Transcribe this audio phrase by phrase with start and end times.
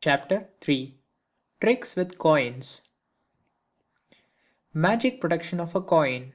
[0.00, 0.98] CHAPTER III
[1.60, 2.88] TRICKS WITH COINS
[4.72, 6.32] Magic Production of a Coin.